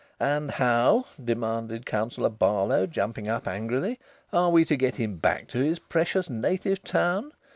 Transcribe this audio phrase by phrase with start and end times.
[0.19, 3.99] "And how," demanded Councillor Barlow, jumping up angrily,
[4.33, 7.33] "are we to get him back to his precious native town?